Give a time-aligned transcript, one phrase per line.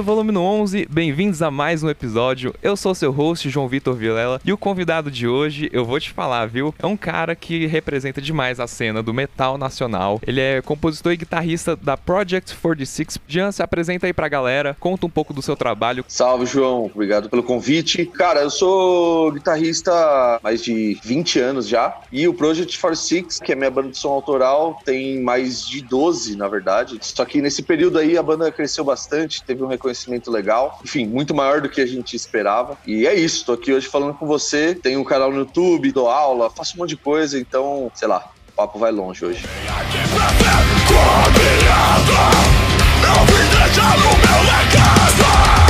[0.00, 2.54] Do Volume 11, bem-vindos a mais um episódio.
[2.62, 6.10] Eu sou seu host, João Vitor Vilela, e o convidado de hoje, eu vou te
[6.10, 6.74] falar, viu?
[6.78, 10.18] É um cara que representa demais a cena do metal nacional.
[10.26, 13.18] Ele é compositor e guitarrista da Project 46.
[13.28, 16.02] Jean, se apresenta aí pra galera, conta um pouco do seu trabalho.
[16.08, 16.86] Salve, João.
[16.86, 18.06] Obrigado pelo convite.
[18.06, 23.52] Cara, eu sou guitarrista há mais de 20 anos já, e o Project 46, que
[23.52, 26.98] é minha banda de som autoral, tem mais de 12, na verdade.
[27.02, 29.89] Só que nesse período aí a banda cresceu bastante, teve um reconhecimento
[30.30, 30.78] legal.
[30.84, 32.78] Enfim, muito maior do que a gente esperava.
[32.86, 34.74] E é isso, tô aqui hoje falando com você.
[34.74, 38.30] Tenho um canal no YouTube, dou aula, faço um monte de coisa, então, sei lá,
[38.48, 39.44] o papo vai longe hoje.
[43.02, 43.32] Não me
[43.96, 45.69] no meu legado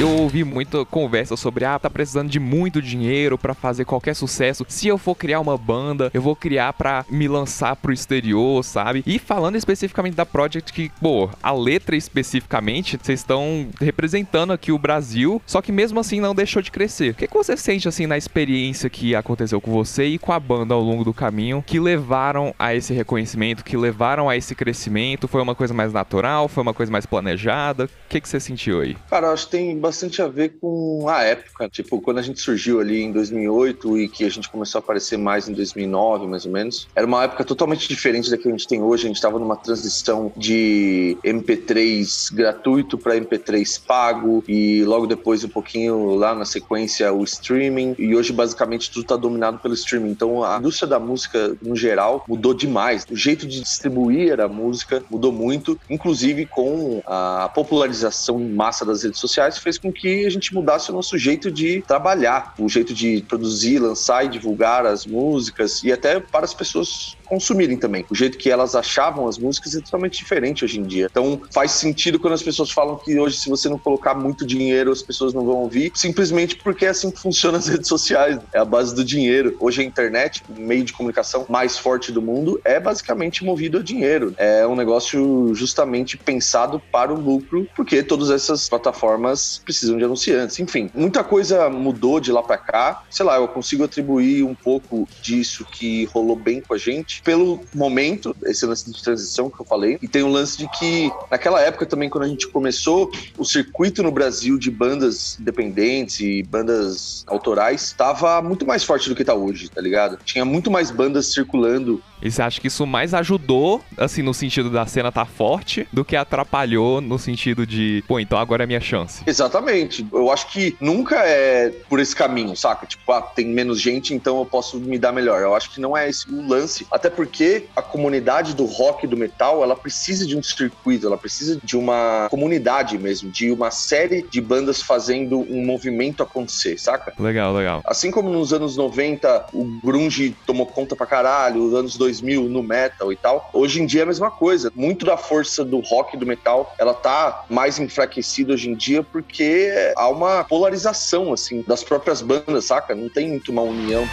[0.00, 4.64] eu ouvi muita conversa sobre ah, tá precisando de muito dinheiro para fazer qualquer sucesso.
[4.66, 9.02] Se eu for criar uma banda, eu vou criar para me lançar pro exterior, sabe?
[9.06, 14.78] E falando especificamente da Project que, pô, a letra especificamente, vocês estão representando aqui o
[14.78, 17.10] Brasil, só que mesmo assim não deixou de crescer.
[17.10, 20.40] O que, que você sente assim na experiência que aconteceu com você e com a
[20.40, 25.28] banda ao longo do caminho que levaram a esse reconhecimento, que levaram a esse crescimento?
[25.28, 26.48] Foi uma coisa mais natural?
[26.48, 27.84] Foi uma coisa mais planejada?
[27.84, 28.96] O que, que você sentiu aí?
[29.10, 29.89] Cara, acho que tem bastante
[30.22, 31.68] a ver com a época.
[31.68, 35.16] Tipo, quando a gente surgiu ali em 2008 e que a gente começou a aparecer
[35.16, 38.66] mais em 2009, mais ou menos, era uma época totalmente diferente da que a gente
[38.66, 39.04] tem hoje.
[39.04, 45.48] A gente estava numa transição de MP3 gratuito para MP3 pago e logo depois, um
[45.48, 47.94] pouquinho lá na sequência, o streaming.
[47.98, 50.10] E hoje, basicamente, tudo está dominado pelo streaming.
[50.10, 53.06] Então, a indústria da música, no geral, mudou demais.
[53.10, 59.02] O jeito de distribuir a música mudou muito, inclusive com a popularização em massa das
[59.02, 62.92] redes sociais, fez com que a gente mudasse o nosso jeito de trabalhar, o jeito
[62.92, 68.04] de produzir, lançar e divulgar as músicas e até para as pessoas consumirem também.
[68.10, 71.06] O jeito que elas achavam as músicas é totalmente diferente hoje em dia.
[71.08, 74.90] Então faz sentido quando as pessoas falam que hoje, se você não colocar muito dinheiro,
[74.90, 78.40] as pessoas não vão ouvir, simplesmente porque é assim que funcionam as redes sociais.
[78.52, 79.56] É a base do dinheiro.
[79.60, 83.82] Hoje a internet, o meio de comunicação mais forte do mundo, é basicamente movido a
[83.82, 84.34] dinheiro.
[84.36, 90.58] É um negócio justamente pensado para o lucro, porque todas essas plataformas precisam de anunciantes.
[90.58, 93.04] Enfim, muita coisa mudou de lá para cá.
[93.08, 97.60] Sei lá, eu consigo atribuir um pouco disso que rolou bem com a gente pelo
[97.74, 101.10] momento, esse lance de transição que eu falei, e tem o um lance de que
[101.30, 106.42] naquela época também, quando a gente começou, o circuito no Brasil de bandas independentes e
[106.42, 110.18] bandas autorais estava muito mais forte do que está hoje, tá ligado?
[110.24, 112.02] Tinha muito mais bandas circulando.
[112.22, 116.04] E você acha que isso mais ajudou, assim, no sentido da cena tá forte, do
[116.04, 119.22] que atrapalhou no sentido de, pô, então agora é minha chance?
[119.26, 120.06] Exatamente.
[120.12, 122.86] Eu acho que nunca é por esse caminho, saca?
[122.86, 125.40] Tipo, ah, tem menos gente, então eu posso me dar melhor.
[125.40, 126.86] Eu acho que não é esse o lance.
[126.90, 131.18] Até porque a comunidade do rock e do metal, ela precisa de um circuito, ela
[131.18, 137.12] precisa de uma comunidade mesmo, de uma série de bandas fazendo um movimento acontecer, saca?
[137.18, 137.82] Legal, legal.
[137.84, 142.62] Assim como nos anos 90 o grunge tomou conta pra caralho, nos anos 2000 no
[142.62, 144.72] metal e tal, hoje em dia é a mesma coisa.
[144.74, 149.02] Muito da força do rock e do metal, ela tá mais enfraquecida hoje em dia
[149.02, 152.94] porque há uma polarização, assim, das próprias bandas, saca?
[152.94, 154.06] Não tem muito uma união.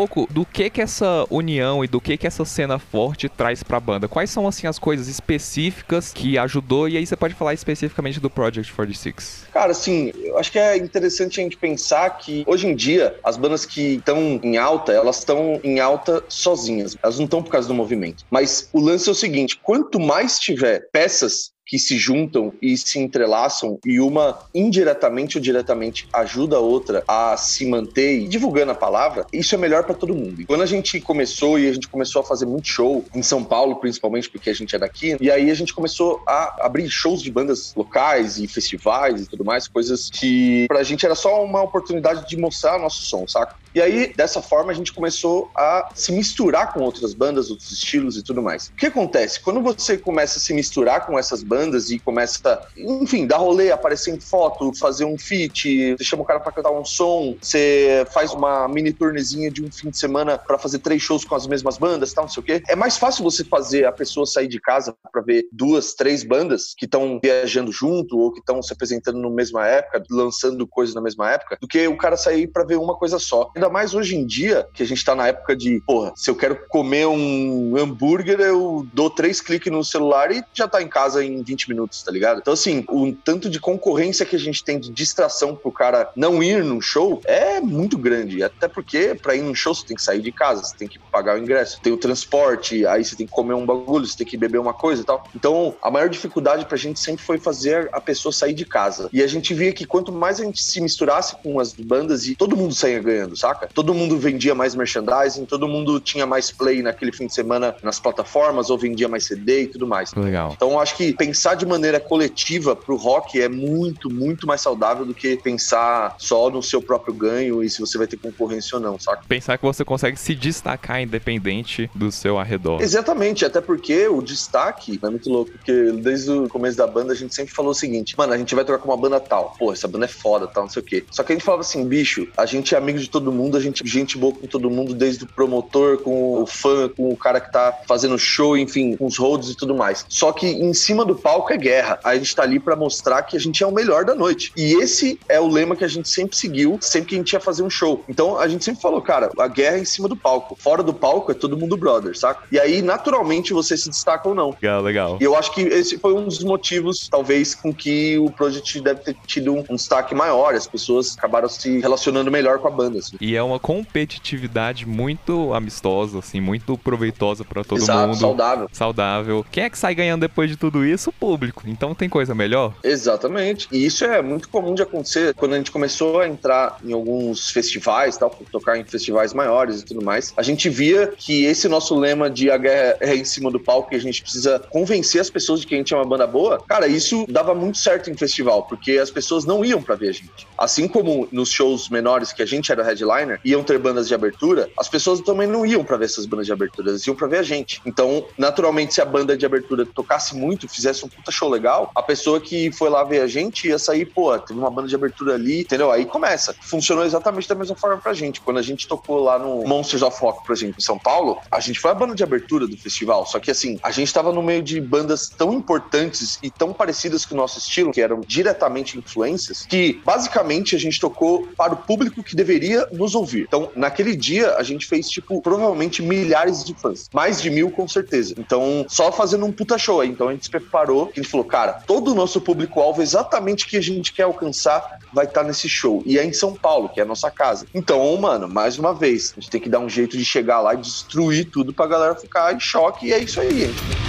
[0.00, 3.78] Pouco do que que essa união e do que que essa cena forte traz pra
[3.78, 4.08] banda.
[4.08, 6.88] Quais são, assim, as coisas específicas que ajudou?
[6.88, 9.48] E aí você pode falar especificamente do Project 46.
[9.52, 13.36] Cara, assim, eu acho que é interessante a gente pensar que hoje em dia as
[13.36, 16.96] bandas que estão em alta, elas estão em alta sozinhas.
[17.02, 18.24] Elas não estão por causa do movimento.
[18.30, 22.98] Mas o lance é o seguinte: quanto mais tiver peças que se juntam e se
[22.98, 28.74] entrelaçam e uma indiretamente ou diretamente ajuda a outra a se manter e divulgando a
[28.74, 30.44] palavra, isso é melhor para todo mundo.
[30.48, 33.76] Quando a gente começou e a gente começou a fazer muito show em São Paulo,
[33.76, 37.30] principalmente porque a gente é daqui, e aí a gente começou a abrir shows de
[37.30, 42.28] bandas locais e festivais e tudo mais, coisas que pra gente era só uma oportunidade
[42.28, 43.54] de mostrar nosso som, saca?
[43.74, 48.16] E aí, dessa forma, a gente começou a se misturar com outras bandas, outros estilos
[48.16, 48.68] e tudo mais.
[48.68, 49.40] O que acontece?
[49.40, 54.12] Quando você começa a se misturar com essas bandas e começa, enfim, dar rolê, aparecer
[54.12, 58.32] em foto, fazer um feat, você chama o cara pra cantar um som, você faz
[58.32, 61.78] uma mini turnezinha de um fim de semana para fazer três shows com as mesmas
[61.78, 62.62] bandas, tal, não sei o quê.
[62.68, 66.74] É mais fácil você fazer a pessoa sair de casa para ver duas, três bandas
[66.76, 71.00] que estão viajando junto ou que estão se apresentando na mesma época, lançando coisas na
[71.00, 74.16] mesma época, do que o cara sair para ver uma coisa só Ainda mais hoje
[74.16, 77.76] em dia, que a gente tá na época de, porra, se eu quero comer um
[77.76, 82.02] hambúrguer, eu dou três cliques no celular e já tá em casa em 20 minutos,
[82.02, 82.38] tá ligado?
[82.40, 86.42] Então, assim, o tanto de concorrência que a gente tem de distração pro cara não
[86.42, 88.42] ir num show é muito grande.
[88.42, 90.98] Até porque, pra ir num show, você tem que sair de casa, você tem que
[90.98, 94.26] pagar o ingresso, tem o transporte, aí você tem que comer um bagulho, você tem
[94.26, 95.22] que beber uma coisa e tal.
[95.36, 99.10] Então, a maior dificuldade pra gente sempre foi fazer a pessoa sair de casa.
[99.12, 102.34] E a gente via que quanto mais a gente se misturasse com as bandas e
[102.34, 103.68] todo mundo saía ganhando, saca?
[103.72, 107.98] Todo mundo vendia mais merchandising, todo mundo tinha mais play naquele fim de semana nas
[107.98, 110.12] plataformas ou vendia mais CD e tudo mais.
[110.14, 110.52] Legal.
[110.56, 115.04] Então, eu acho que pensar de maneira coletiva pro rock é muito, muito mais saudável
[115.04, 118.82] do que pensar só no seu próprio ganho e se você vai ter concorrência ou
[118.82, 119.22] não, saca?
[119.26, 122.80] Pensar que você consegue se destacar independente do seu arredor.
[122.80, 127.16] Exatamente, até porque o destaque é muito louco, porque desde o começo da banda a
[127.16, 129.72] gente sempre falou o seguinte, mano, a gente vai tocar com uma banda tal, pô,
[129.72, 131.04] essa banda é foda, tal, não sei o quê.
[131.10, 133.60] Só que a gente falava assim, bicho, a gente é amigo de todo mundo, a
[133.60, 137.40] gente gente boa com todo mundo, desde o promotor, com o fã, com o cara
[137.40, 140.04] que tá fazendo show, enfim, com os roads e tudo mais.
[140.08, 141.98] Só que em cima do palco é guerra.
[142.04, 144.52] A gente tá ali para mostrar que a gente é o melhor da noite.
[144.56, 147.40] E esse é o lema que a gente sempre seguiu, sempre que a gente ia
[147.40, 148.04] fazer um show.
[148.08, 150.56] Então a gente sempre falou, cara, a guerra é em cima do palco.
[150.58, 152.44] Fora do palco é todo mundo brother, saca?
[152.50, 154.50] E aí, naturalmente, você se destaca ou não.
[154.50, 155.18] Legal, legal.
[155.20, 159.00] E eu acho que esse foi um dos motivos, talvez, com que o Project deve
[159.00, 160.54] ter tido um, um destaque maior.
[160.54, 162.98] As pessoas acabaram se relacionando melhor com a banda.
[162.98, 163.16] Assim.
[163.20, 168.18] E é uma competitividade muito amistosa, assim, muito proveitosa para todo Exato, mundo.
[168.18, 168.68] saudável.
[168.72, 169.46] Saudável.
[169.50, 171.10] Quem é que sai ganhando depois de tudo isso?
[171.10, 171.62] O público.
[171.66, 172.74] Então tem coisa melhor?
[172.82, 173.68] Exatamente.
[173.72, 177.50] E isso é muito comum de acontecer quando a gente começou a entrar em alguns
[177.50, 180.32] festivais, tal, tocar em festivais maiores e tudo mais.
[180.36, 183.92] A gente via que esse nosso lema de a guerra é em cima do palco
[183.92, 186.62] e a gente precisa convencer as pessoas de que a gente é uma banda boa,
[186.66, 190.12] cara, isso dava muito certo em festival, porque as pessoas não iam para ver a
[190.12, 190.46] gente.
[190.56, 192.82] Assim como nos shows menores que a gente era
[193.20, 196.46] headliner, iam ter bandas de abertura, as pessoas também não iam para ver essas bandas
[196.46, 197.80] de abertura, elas iam para ver a gente.
[197.84, 202.02] Então, naturalmente, se a banda de abertura tocasse muito, fizesse um puta show legal, a
[202.02, 205.34] pessoa que foi lá ver a gente ia sair, pô, teve uma banda de abertura
[205.34, 205.90] ali, entendeu?
[205.90, 206.54] Aí começa.
[206.60, 208.40] Funcionou exatamente da mesma forma pra gente.
[208.40, 211.60] Quando a gente tocou lá no Monsters of Rock, por exemplo, em São Paulo, a
[211.60, 213.26] gente foi a banda de abertura do festival.
[213.26, 217.24] Só que assim, a gente tava no meio de bandas tão importantes e tão parecidas
[217.24, 221.76] com o nosso estilo, que eram diretamente influências, que basicamente a gente tocou para o
[221.76, 223.44] público que deveria nos ouvir.
[223.48, 227.08] Então, naquele dia, a gente fez, tipo, provavelmente milhares de fãs.
[227.12, 228.34] Mais de mil, com certeza.
[228.38, 230.08] Então, só fazendo um puta show aí.
[230.08, 233.76] Então a gente se preparou, a gente falou, cara, todo o nosso público-alvo, exatamente que
[233.76, 236.02] a gente quer alcançar, vai estar nesse show.
[236.04, 237.66] E é em São Paulo, que é a nossa casa.
[237.74, 240.74] Então, mano, mais uma vez, a gente tem que dar um jeito de chegar lá
[240.74, 243.06] e destruir tudo pra galera ficar em choque.
[243.06, 243.99] E é isso aí, gente.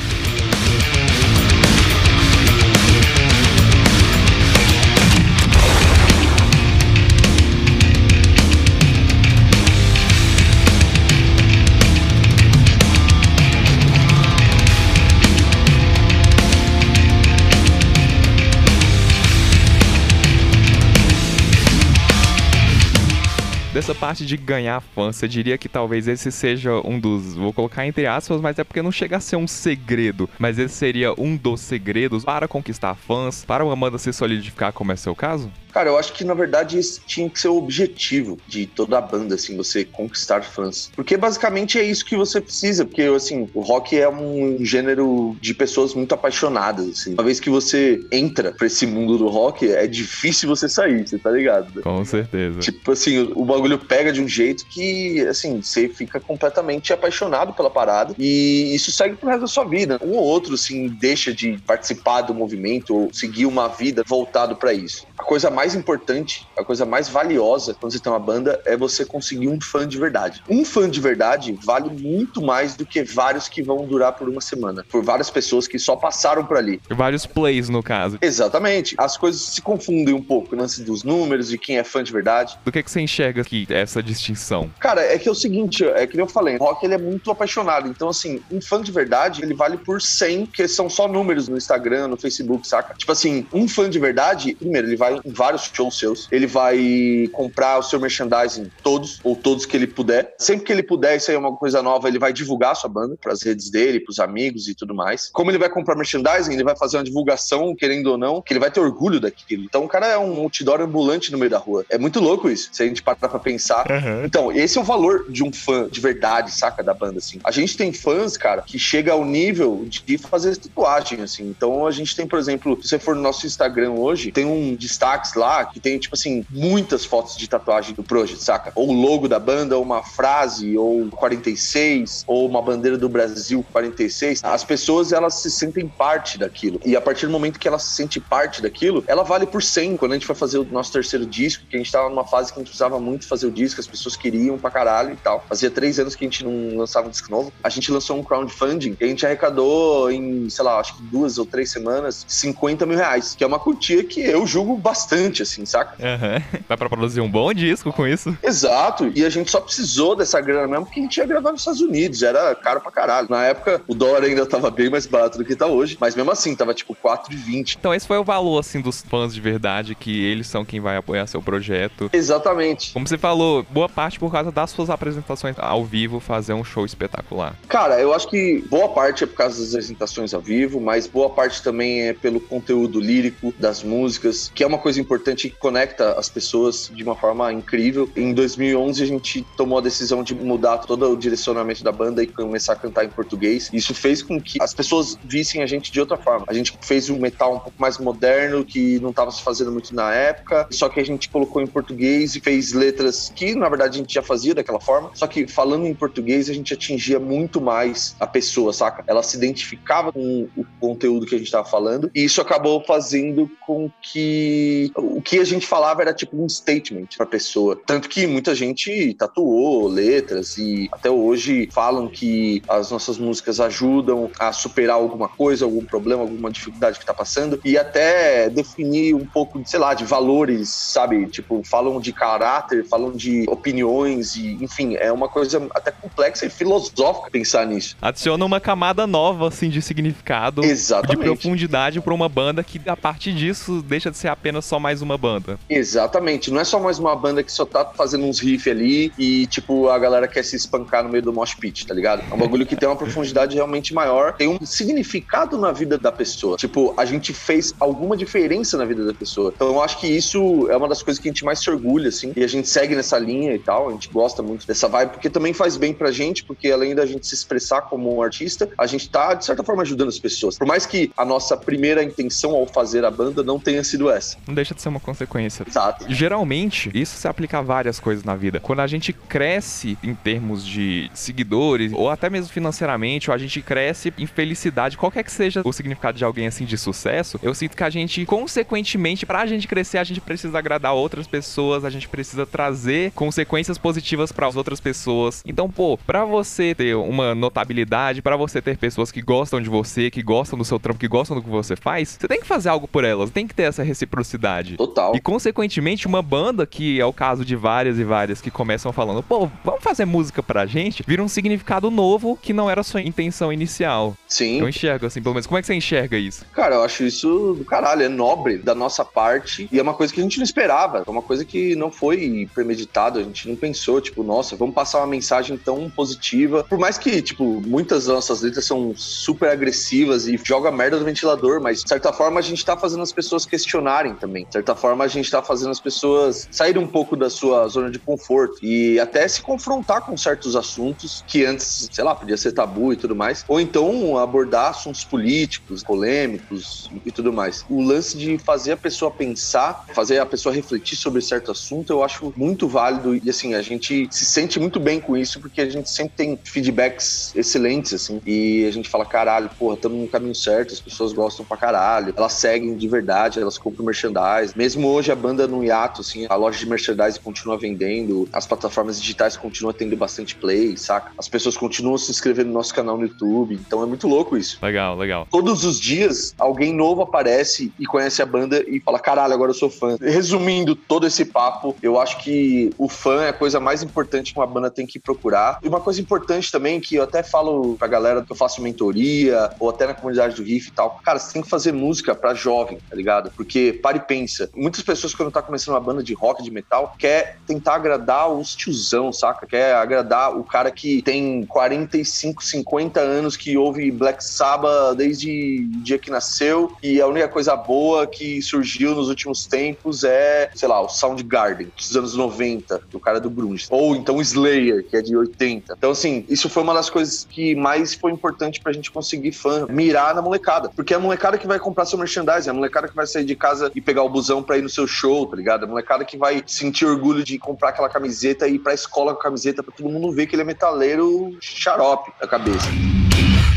[23.81, 27.33] Dessa parte de ganhar fã, você diria que talvez esse seja um dos.
[27.33, 30.29] Vou colocar entre aspas, mas é porque não chega a ser um segredo.
[30.37, 34.91] Mas esse seria um dos segredos para conquistar fãs, para uma banda se solidificar, como
[34.91, 35.51] é seu caso?
[35.71, 39.01] Cara, eu acho que na verdade esse tinha que ser o objetivo de toda a
[39.01, 40.91] banda, assim, você conquistar fãs.
[40.95, 45.53] Porque basicamente é isso que você precisa, porque assim, o rock é um gênero de
[45.53, 47.13] pessoas muito apaixonadas, assim.
[47.13, 51.17] Uma vez que você entra pra esse mundo do rock, é difícil você sair, você
[51.17, 51.75] tá ligado?
[51.75, 51.81] Né?
[51.81, 52.59] Com certeza.
[52.59, 57.69] Tipo assim, o bagulho pega de um jeito que, assim, você fica completamente apaixonado pela
[57.69, 59.99] parada e isso segue pro resto da sua vida.
[60.03, 64.73] Um ou outro, assim, deixa de participar do movimento ou seguir uma vida voltado para
[64.73, 65.05] isso.
[65.17, 68.75] A coisa mais mais importante, a coisa mais valiosa quando você tem uma banda é
[68.75, 70.41] você conseguir um fã de verdade.
[70.49, 74.41] Um fã de verdade vale muito mais do que vários que vão durar por uma
[74.41, 76.81] semana, por várias pessoas que só passaram por ali.
[76.89, 78.17] Vários plays, no caso.
[78.23, 78.95] Exatamente.
[78.97, 82.57] As coisas se confundem um pouco, lance dos números, de quem é fã de verdade.
[82.65, 84.67] Do que, que você enxerga aqui, essa distinção?
[84.79, 87.29] Cara, é que é o seguinte, é que eu falei, o rock ele é muito
[87.29, 91.47] apaixonado, então assim, um fã de verdade, ele vale por 100, que são só números
[91.47, 92.95] no Instagram, no Facebook, saca?
[92.95, 96.27] Tipo assim, um fã de verdade, primeiro, ele vai em vários shows seus.
[96.31, 100.33] Ele vai comprar o seu merchandising todos, ou todos que ele puder.
[100.37, 102.89] Sempre que ele puder, isso aí é uma coisa nova, ele vai divulgar a sua
[102.89, 105.29] banda para as redes dele, para os amigos e tudo mais.
[105.31, 108.59] Como ele vai comprar merchandising, ele vai fazer uma divulgação, querendo ou não, que ele
[108.59, 109.63] vai ter orgulho daquilo.
[109.63, 111.85] Então o cara é um outdoor ambulante no meio da rua.
[111.89, 113.85] É muito louco isso, se a gente parar pra pensar.
[113.89, 114.25] Uhum.
[114.25, 117.39] Então, esse é o valor de um fã de verdade, saca, da banda, assim.
[117.43, 121.47] A gente tem fãs, cara, que chega ao nível de fazer tatuagem, assim.
[121.49, 124.75] Então a gente tem, por exemplo, se você for no nosso Instagram hoje, tem um
[124.75, 128.71] destaques lá lá que tem, tipo assim, muitas fotos de tatuagem do Project, saca?
[128.75, 133.65] Ou o logo da banda, ou uma frase, ou 46, ou uma bandeira do Brasil
[133.71, 134.43] 46.
[134.43, 136.79] As pessoas, elas se sentem parte daquilo.
[136.85, 139.97] E a partir do momento que ela se sente parte daquilo, ela vale por 100.
[139.97, 142.51] Quando a gente foi fazer o nosso terceiro disco, que a gente tava numa fase
[142.51, 145.43] que a gente precisava muito fazer o disco, as pessoas queriam pra caralho e tal.
[145.49, 147.51] Fazia três anos que a gente não lançava um disco novo.
[147.63, 151.37] A gente lançou um crowdfunding e a gente arrecadou em, sei lá, acho que duas
[151.37, 155.65] ou três semanas, 50 mil reais, que é uma quantia que eu julgo bastante, assim,
[155.65, 155.95] saca?
[155.99, 156.61] Uhum.
[156.67, 158.35] Dá pra produzir um bom disco com isso.
[158.41, 159.11] Exato.
[159.13, 161.81] E a gente só precisou dessa grana mesmo porque a gente ia gravar nos Estados
[161.81, 162.23] Unidos.
[162.23, 163.27] Era caro pra caralho.
[163.29, 165.97] Na época, o dólar ainda tava bem mais barato do que tá hoje.
[165.99, 167.75] Mas mesmo assim, tava tipo 4,20.
[167.79, 170.97] Então esse foi o valor, assim, dos fãs de verdade, que eles são quem vai
[170.97, 172.09] apoiar seu projeto.
[172.11, 172.93] Exatamente.
[172.93, 176.85] Como você falou, boa parte por causa das suas apresentações ao vivo, fazer um show
[176.85, 177.55] espetacular.
[177.67, 181.29] Cara, eu acho que boa parte é por causa das apresentações ao vivo, mas boa
[181.29, 186.13] parte também é pelo conteúdo lírico das músicas, que é uma coisa importante que conecta
[186.13, 188.09] as pessoas de uma forma incrível.
[188.15, 192.27] Em 2011 a gente tomou a decisão de mudar todo o direcionamento da banda e
[192.27, 193.69] começar a cantar em português.
[193.73, 196.45] Isso fez com que as pessoas vissem a gente de outra forma.
[196.47, 199.93] A gente fez um metal um pouco mais moderno, que não estava se fazendo muito
[199.95, 203.97] na época, só que a gente colocou em português e fez letras que, na verdade,
[203.97, 207.61] a gente já fazia daquela forma, só que falando em português a gente atingia muito
[207.61, 209.03] mais a pessoa, saca?
[209.07, 213.49] Ela se identificava com o conteúdo que a gente estava falando e isso acabou fazendo
[213.61, 217.79] com que o que a gente falava era tipo um statement para a pessoa.
[217.85, 224.29] Tanto que muita gente tatuou letras e até hoje falam que as nossas músicas ajudam
[224.39, 229.25] a superar alguma coisa, algum problema, alguma dificuldade que está passando e até definir um
[229.25, 231.25] pouco, sei lá, de valores, sabe?
[231.27, 236.49] Tipo, falam de caráter, falam de opiniões e, enfim, é uma coisa até complexa e
[236.49, 237.95] filosófica pensar nisso.
[238.01, 241.17] Adiciona uma camada nova, assim, de significado, Exatamente.
[241.19, 244.90] de profundidade para uma banda que, a partir disso, deixa de ser apenas só mais
[244.99, 245.57] uma banda.
[245.69, 246.51] Exatamente.
[246.51, 249.87] Não é só mais uma banda que só tá fazendo uns riffs ali e, tipo,
[249.87, 252.23] a galera quer se espancar no meio do mosh pit, tá ligado?
[252.29, 256.11] É um bagulho que tem uma profundidade realmente maior, tem um significado na vida da
[256.11, 256.57] pessoa.
[256.57, 259.53] Tipo, a gente fez alguma diferença na vida da pessoa.
[259.55, 262.09] Então, eu acho que isso é uma das coisas que a gente mais se orgulha,
[262.09, 263.89] assim, e a gente segue nessa linha e tal.
[263.89, 267.05] A gente gosta muito dessa vibe, porque também faz bem pra gente, porque além da
[267.05, 270.57] gente se expressar como um artista, a gente tá, de certa forma, ajudando as pessoas.
[270.57, 274.37] Por mais que a nossa primeira intenção ao fazer a banda não tenha sido essa.
[274.47, 275.65] Não deixa de ser uma consequência.
[275.67, 276.05] Exato.
[276.09, 278.59] Geralmente, isso se aplica a várias coisas na vida.
[278.59, 283.61] Quando a gente cresce em termos de seguidores, ou até mesmo financeiramente, ou a gente
[283.61, 287.77] cresce em felicidade, qualquer que seja o significado de alguém assim de sucesso, eu sinto
[287.77, 292.07] que a gente, consequentemente, pra gente crescer, a gente precisa agradar outras pessoas, a gente
[292.07, 295.43] precisa trazer consequências positivas para as outras pessoas.
[295.45, 300.09] Então, pô, pra você ter uma notabilidade, pra você ter pessoas que gostam de você,
[300.09, 302.69] que gostam do seu trampo, que gostam do que você faz, você tem que fazer
[302.69, 304.70] algo por elas, tem que ter essa reciprocidade.
[304.75, 305.15] Total.
[305.15, 309.23] E consequentemente, uma banda, que é o caso de várias e várias que começam falando,
[309.23, 313.51] pô, vamos fazer música pra gente, vira um significado novo que não era sua intenção
[313.51, 314.15] inicial.
[314.27, 314.59] Sim.
[314.59, 315.47] Eu enxergo assim, pelo menos.
[315.47, 316.45] Como é que você enxerga isso?
[316.53, 320.13] Cara, eu acho isso do caralho, é nobre da nossa parte e é uma coisa
[320.13, 323.55] que a gente não esperava, é uma coisa que não foi premeditado, a gente não
[323.55, 326.63] pensou, tipo, nossa, vamos passar uma mensagem tão positiva.
[326.63, 331.05] Por mais que, tipo, muitas das nossas letras são super agressivas e joga merda no
[331.05, 334.45] ventilador, mas de certa forma a gente tá fazendo as pessoas questionarem também.
[334.45, 337.89] De certa forma a gente tá fazendo as pessoas saírem um pouco da sua zona
[337.89, 342.51] de conforto e até se confrontar com certos assuntos que antes, sei lá, podia ser
[342.51, 347.65] tabu e tudo mais, ou então abordar assuntos políticos, polêmicos e tudo mais.
[347.69, 352.03] O lance de fazer a pessoa pensar, fazer a pessoa refletir sobre certo assunto, eu
[352.03, 355.69] acho muito válido e assim, a gente se sente muito bem com isso porque a
[355.69, 360.35] gente sempre tem feedbacks excelentes assim, e a gente fala, caralho, porra, estamos no caminho
[360.35, 364.50] certo, as pessoas gostam pra caralho, elas seguem de verdade, elas compram merchandise.
[364.55, 369.01] Mesmo hoje a banda no hiato, assim, a loja de merchandise continua vendendo, as plataformas
[369.01, 371.11] digitais continuam tendo bastante play, saca?
[371.17, 374.57] As pessoas continuam se inscrevendo no nosso canal no YouTube, então é muito louco isso.
[374.61, 375.27] Legal, legal.
[375.29, 379.55] Todos os dias, alguém novo aparece e conhece a banda e fala: caralho, agora eu
[379.55, 379.95] sou fã.
[379.99, 384.39] Resumindo todo esse papo, eu acho que o fã é a coisa mais importante que
[384.39, 385.59] uma banda tem que procurar.
[385.63, 389.49] E uma coisa importante também, que eu até falo pra galera que eu faço mentoria,
[389.59, 392.33] ou até na comunidade do Riff e tal, cara, você tem que fazer música pra
[392.33, 393.31] jovem, tá ligado?
[393.35, 396.95] Porque, para e pensa, muitas pessoas quando tá começando uma banda de rock, de metal,
[396.97, 399.45] quer tentar agradar os tiozão, saca?
[399.45, 405.83] Quer agradar o cara que tem 45, 50 anos, que ouve Black Sabbath desde o
[405.83, 410.67] dia que nasceu, e a única coisa boa que surgiu nos últimos tempos é, sei
[410.67, 413.67] lá, o Soundgarden, dos anos 90, do cara do grunge.
[413.69, 415.75] Ou então o Slayer, que é de 80.
[415.77, 419.65] Então, assim, isso foi uma das coisas que mais foi importante pra gente conseguir fã,
[419.67, 420.69] mirar na molecada.
[420.69, 423.25] Porque é a molecada que vai comprar seu merchandising, é a molecada que vai sair
[423.25, 425.65] de casa e pegar o busão busão pra ir no seu show, tá ligado?
[425.65, 429.19] A molecada que vai sentir orgulho de comprar aquela camiseta e ir pra escola com
[429.19, 432.69] a camiseta pra todo mundo ver que ele é metaleiro xarope da cabeça.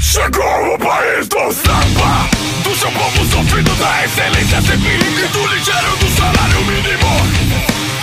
[0.01, 2.29] Chegou o país do samba
[2.63, 7.09] Do seu povo sofrido da excelência sempre E do ligeiro do salário mínimo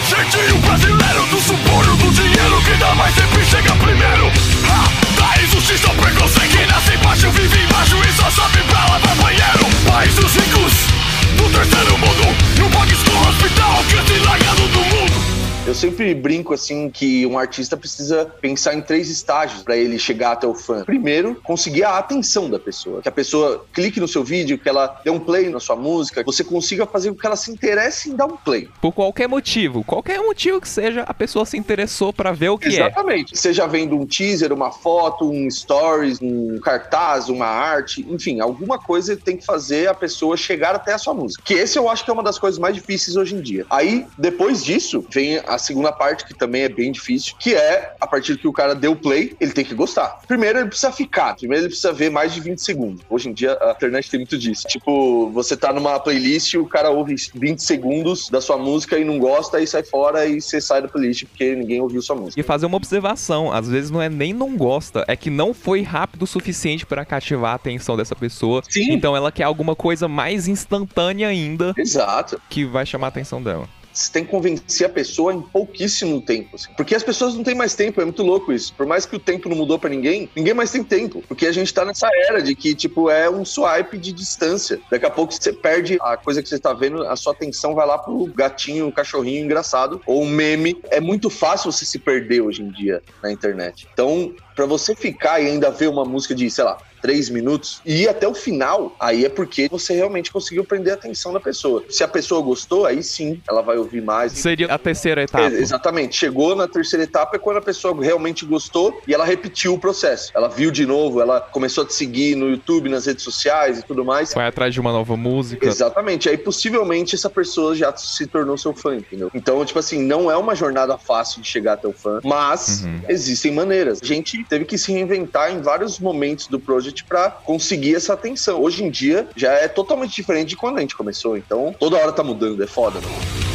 [0.08, 4.32] Jeitinho brasileiro do suborno do dinheiro Que dá mais sempre chega primeiro
[4.68, 5.20] ha!
[5.20, 9.66] Da injustiça ao preconceito Que nasce embaixo, vive embaixo E só sobe pra lavar banheiro
[9.88, 11.01] País dos ricos
[11.38, 15.41] Do terceiro mundo E um país com hospital Alcance largado do mundo
[15.72, 20.34] eu sempre brinco assim que um artista precisa pensar em três estágios para ele chegar
[20.34, 20.84] até o fã.
[20.84, 25.00] Primeiro, conseguir a atenção da pessoa, que a pessoa clique no seu vídeo, que ela
[25.02, 28.18] dê um play na sua música, você consiga fazer com que ela se interesse em
[28.18, 28.68] dar um play.
[28.82, 32.68] Por qualquer motivo, qualquer motivo que seja, a pessoa se interessou para ver o que
[32.68, 32.82] Exatamente.
[32.82, 32.92] é.
[32.92, 33.40] Exatamente.
[33.40, 39.16] Seja vendo um teaser, uma foto, um stories, um cartaz, uma arte, enfim, alguma coisa
[39.16, 41.42] tem que fazer a pessoa chegar até a sua música.
[41.46, 43.66] Que esse eu acho que é uma das coisas mais difíceis hoje em dia.
[43.70, 48.08] Aí, depois disso, vem a segunda parte, que também é bem difícil, que é, a
[48.08, 50.20] partir que o cara deu play, ele tem que gostar.
[50.28, 51.36] Primeiro, ele precisa ficar.
[51.36, 53.04] Primeiro, ele precisa ver mais de 20 segundos.
[53.10, 54.68] Hoje em dia, a internet tem muito disso.
[54.68, 59.06] Tipo, você tá numa playlist e o cara ouve 20 segundos da sua música e
[59.06, 62.40] não gosta, e sai fora e você sai da playlist porque ninguém ouviu sua música.
[62.40, 65.82] E fazer uma observação, às vezes não é nem não gosta, é que não foi
[65.82, 68.62] rápido o suficiente para cativar a atenção dessa pessoa.
[68.68, 68.92] Sim.
[68.94, 71.74] Então ela quer alguma coisa mais instantânea ainda.
[71.78, 72.42] Exato.
[72.50, 76.56] Que vai chamar a atenção dela você tem que convencer a pessoa em pouquíssimo tempo.
[76.56, 76.70] Assim.
[76.76, 78.74] Porque as pessoas não têm mais tempo, é muito louco isso.
[78.74, 81.24] Por mais que o tempo não mudou para ninguém, ninguém mais tem tempo.
[81.28, 84.80] Porque a gente tá nessa era de que, tipo, é um swipe de distância.
[84.90, 87.86] Daqui a pouco você perde a coisa que você tá vendo, a sua atenção vai
[87.86, 90.80] lá pro gatinho, cachorrinho engraçado, ou um meme.
[90.90, 93.88] É muito fácil você se perder hoje em dia na internet.
[93.94, 98.04] Então, para você ficar e ainda ver uma música de, sei lá, três minutos e
[98.04, 101.84] ir até o final, aí é porque você realmente conseguiu prender a atenção da pessoa.
[101.90, 104.34] Se a pessoa gostou, aí sim, ela vai ouvir mais.
[104.34, 105.54] Seria a terceira etapa.
[105.54, 106.16] É, exatamente.
[106.16, 110.32] Chegou na terceira etapa é quando a pessoa realmente gostou e ela repetiu o processo.
[110.36, 113.84] Ela viu de novo, ela começou a te seguir no YouTube, nas redes sociais e
[113.84, 114.34] tudo mais.
[114.34, 115.66] Vai atrás de uma nova música.
[115.66, 116.30] Exatamente.
[116.30, 119.32] Aí possivelmente essa pessoa já se tornou seu fã, entendeu?
[119.34, 123.02] Então, tipo assim, não é uma jornada fácil de chegar até o fã, mas uhum.
[123.10, 124.00] existem maneiras.
[124.02, 128.62] A gente teve que se reinventar em vários momentos do projeto para conseguir essa atenção.
[128.62, 132.12] Hoje em dia já é totalmente diferente de quando a gente começou, então toda hora
[132.12, 133.51] tá mudando, é foda, né?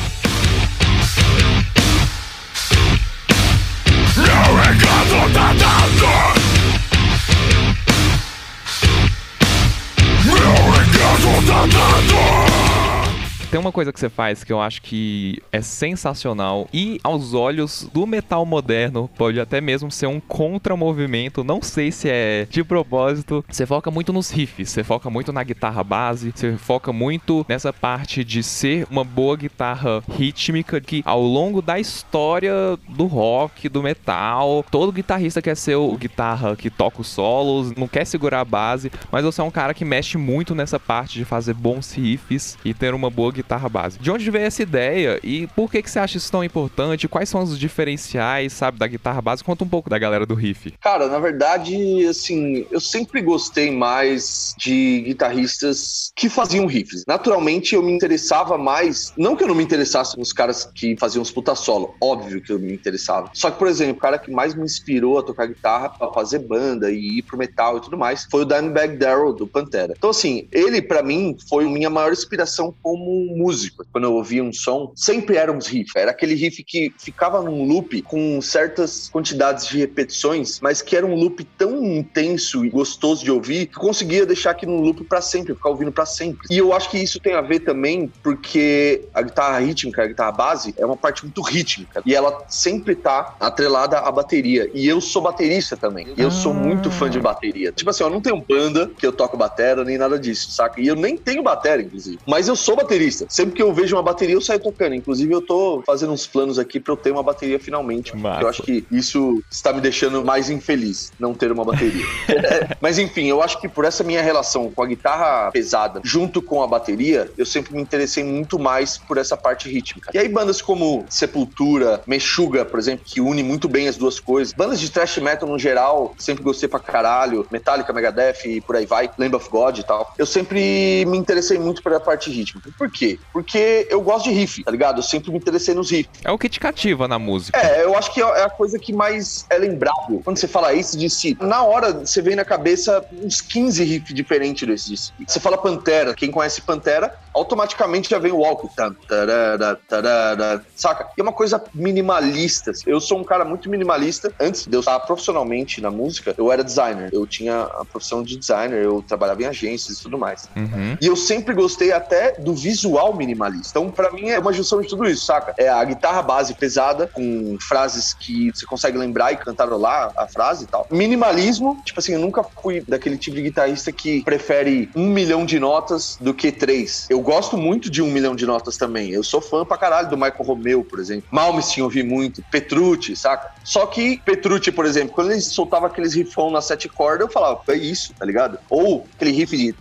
[13.50, 17.88] Tem uma coisa que você faz que eu acho que é sensacional e aos olhos
[17.92, 23.44] do metal moderno pode até mesmo ser um contramovimento, não sei se é de propósito.
[23.48, 27.72] Você foca muito nos riffs, você foca muito na guitarra base, você foca muito nessa
[27.72, 32.52] parte de ser uma boa guitarra rítmica que ao longo da história
[32.88, 37.87] do rock, do metal, todo guitarrista quer ser o guitarra que toca os solos, não
[37.87, 41.24] quer segurar a base, mas você é um cara que mexe muito nessa parte de
[41.24, 43.99] fazer bons riffs e ter uma boa guitarra base.
[43.99, 47.09] De onde veio essa ideia e por que, que você acha isso tão importante?
[47.09, 49.44] Quais são os diferenciais, sabe, da guitarra base?
[49.44, 50.72] Conta um pouco da galera do riff.
[50.81, 57.05] Cara, na verdade, assim, eu sempre gostei mais de guitarristas que faziam riffs.
[57.07, 61.22] Naturalmente, eu me interessava mais, não que eu não me interessasse nos caras que faziam
[61.22, 63.31] os puta solo, óbvio que eu me interessava.
[63.35, 66.38] Só que, por exemplo, o cara que mais me inspirou a tocar guitarra, a fazer
[66.40, 69.94] banda e ir pro metal e tudo mais, foi o Dimebag Darrell do Pantera.
[69.96, 73.85] Então, assim, ele para mim foi minha maior inspiração como músico.
[73.93, 75.95] Quando eu ouvia um som, sempre eram uns riffs.
[75.97, 81.07] Era aquele riff que ficava num loop com certas quantidades de repetições, mas que era
[81.07, 85.05] um loop tão intenso e gostoso de ouvir que eu conseguia deixar aqui no loop
[85.05, 86.47] para sempre, ficar ouvindo para sempre.
[86.51, 90.33] E eu acho que isso tem a ver também porque a guitarra rítmica, a guitarra
[90.33, 94.71] base, é uma parte muito rítmica e ela sempre tá atrelada à bateria.
[94.75, 96.09] E eu sou baterista também.
[96.17, 97.73] E eu sou muito fã de bateria.
[97.73, 100.81] Tipo assim, eu não tenho banda que eu toco batera nem nada disso, saca?
[100.81, 102.19] E eu nem tenho batera, inclusive.
[102.27, 103.26] Mas eu sou baterista baterista.
[103.29, 104.94] Sempre que eu vejo uma bateria, eu saio tocando.
[104.94, 108.12] Inclusive, eu tô fazendo uns planos aqui pra eu ter uma bateria finalmente.
[108.40, 112.05] Eu acho que isso está me deixando mais infeliz, não ter uma bateria.
[112.81, 116.62] Mas enfim, eu acho que por essa minha relação com a guitarra pesada, junto com
[116.62, 120.11] a bateria, eu sempre me interessei muito mais por essa parte rítmica.
[120.12, 124.52] E aí, bandas como Sepultura, Meshuga, por exemplo, que une muito bem as duas coisas.
[124.52, 127.46] Bandas de thrash metal no geral, sempre gostei pra caralho.
[127.50, 129.11] Metallica, Megadeth e por aí vai.
[129.18, 130.12] Lamb of God e tal.
[130.18, 132.70] Eu sempre me interessei muito pela parte rítmica.
[132.76, 133.06] Por quê?
[133.07, 133.19] Quê?
[133.33, 134.99] Porque eu gosto de riff, tá ligado?
[134.99, 136.21] Eu sempre me interessei nos riffs.
[136.25, 137.59] É o que te cativa na música.
[137.59, 140.21] É, eu acho que é a coisa que mais é lembrado.
[140.25, 144.14] Quando você fala isso de si, na hora você vem na cabeça uns 15 riffs
[144.14, 145.12] diferentes desses.
[145.27, 148.69] Você fala Pantera, quem conhece Pantera, automaticamente já vem o walk.
[148.75, 151.09] Tan, tarara, tarara, saca?
[151.16, 152.73] E é uma coisa minimalista.
[152.87, 154.33] Eu sou um cara muito minimalista.
[154.40, 157.11] Antes de eu estar profissionalmente na música, eu era designer.
[157.12, 160.49] Eu tinha a profissão de designer, eu trabalhava em agências e tudo mais.
[160.57, 160.97] Uhum.
[161.01, 163.78] E eu sempre gostei até do visual minimalista.
[163.78, 165.54] Então, pra mim, é uma junção de tudo isso, saca?
[165.59, 170.64] É a guitarra base pesada, com frases que você consegue lembrar e cantarolar a frase
[170.64, 170.87] e tal.
[170.90, 175.59] Minimalismo, tipo assim, eu nunca fui daquele tipo de guitarrista que prefere um milhão de
[175.59, 177.06] notas do que três.
[177.11, 179.11] Eu gosto muito de um milhão de notas também.
[179.11, 181.26] Eu sou fã pra caralho do Michael Romeo, por exemplo.
[181.30, 182.42] Malmsteen ouvi muito.
[182.50, 183.50] Petrucci, saca?
[183.64, 187.61] Só que Petrucci, por exemplo, quando ele soltava aqueles riffão na sete cordas, eu falava,
[187.68, 188.59] é isso, tá ligado?
[188.70, 189.72] Ou aquele riff de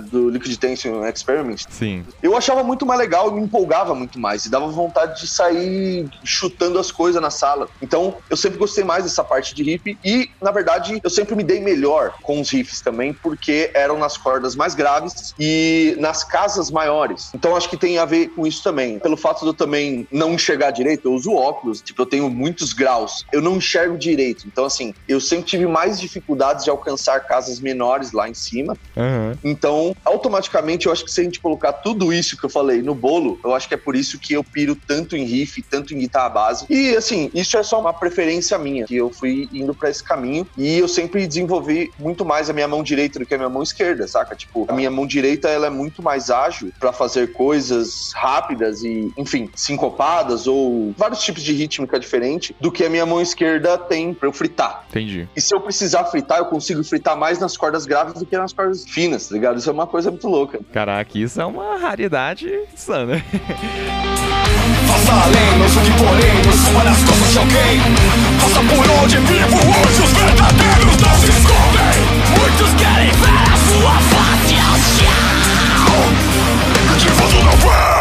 [0.00, 1.64] do Liquid Tension Experiment.
[1.68, 2.04] Sim.
[2.22, 4.44] Eu achava muito mais legal e me empolgava muito mais.
[4.44, 7.68] E dava vontade de sair chutando as coisas na sala.
[7.82, 9.98] Então, eu sempre gostei mais dessa parte de riff.
[10.04, 14.16] E, na verdade, eu sempre me dei melhor com os riffs também, porque eram nas
[14.16, 17.30] cordas mais graves e nas casas maiores.
[17.34, 18.98] Então, acho que tem a ver com isso também.
[18.98, 21.80] Pelo fato de eu também não enxergar direito, eu uso óculos.
[21.80, 23.24] Tipo, eu tenho muitos graus.
[23.32, 24.46] Eu não enxergo direito.
[24.46, 28.76] Então, assim, eu sempre tive mais dificuldades de alcançar casas menores lá em cima.
[28.96, 29.32] Uhum.
[29.44, 32.94] Então, automaticamente, eu acho que se a gente colocar tudo isso que eu falei no
[32.94, 35.98] bolo, eu acho que é por isso que eu piro tanto em riff, tanto em
[35.98, 36.66] guitarra base.
[36.68, 40.46] E, assim, isso é só uma preferência minha, que eu fui indo para esse caminho
[40.56, 43.62] e eu sempre desenvolvi muito mais a minha mão direita do que a minha mão
[43.62, 44.34] esquerda, saca?
[44.34, 49.12] Tipo, a minha mão direita, ela é muito mais ágil para fazer coisas rápidas e,
[49.16, 54.14] enfim, sincopadas ou vários tipos de rítmica diferente do que a minha mão esquerda tem
[54.14, 54.84] para eu fritar.
[54.88, 55.28] Entendi.
[55.34, 58.52] E se eu precisar fritar, eu consigo fritar mais nas cordas graves do que nas
[58.52, 59.58] cordas finas, tá ligado?
[59.58, 60.60] Isso é uma coisa muito louca.
[60.72, 63.22] Caraca, isso é uma raridade insana.
[64.86, 67.80] Faça além, não julgue porém, não suba nas costas de alguém
[68.40, 71.96] Faça por onde vivo hoje, os verdadeiros não se escondem
[72.38, 76.02] Muitos querem ver a sua face ao chão
[76.98, 77.99] Que você não vê